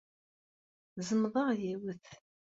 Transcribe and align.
Zemḍeɣ 1.07 1.49
yiwet. 1.59 2.05